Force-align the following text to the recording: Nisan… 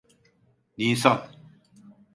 Nisan… 0.77 1.21